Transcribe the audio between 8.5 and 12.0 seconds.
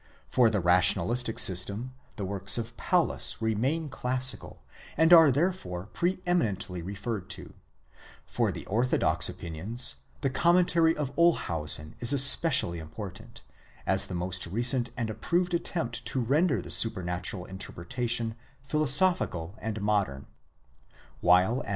the orthodox opinions, the commentary of Olshausen